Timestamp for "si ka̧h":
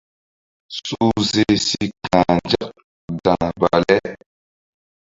1.65-2.33